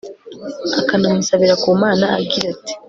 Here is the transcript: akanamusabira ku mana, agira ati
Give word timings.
akanamusabira 0.79 1.55
ku 1.61 1.69
mana, 1.83 2.05
agira 2.19 2.45
ati 2.53 2.73